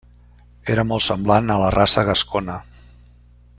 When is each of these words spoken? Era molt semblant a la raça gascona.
Era 0.75 0.85
molt 0.91 1.05
semblant 1.09 1.53
a 1.55 1.59
la 1.65 1.69
raça 1.77 2.07
gascona. 2.11 2.59